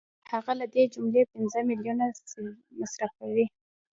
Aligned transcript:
هغه 0.31 0.51
له 0.59 0.65
دې 0.73 0.83
جملې 0.93 1.23
پنځه 1.33 1.59
میلیونه 1.69 2.05
مصرفوي 2.79 3.45